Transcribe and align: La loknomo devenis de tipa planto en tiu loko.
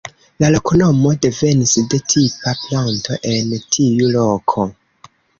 La 0.43 0.47
loknomo 0.51 1.09
devenis 1.25 1.73
de 1.91 1.99
tipa 2.13 2.53
planto 2.61 3.17
en 3.33 3.51
tiu 3.75 4.09
loko. 4.15 4.65